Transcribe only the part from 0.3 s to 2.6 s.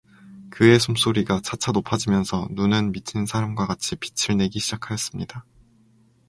그의 숨소리가 차차 높아지면서